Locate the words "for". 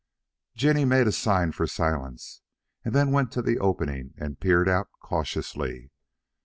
1.51-1.67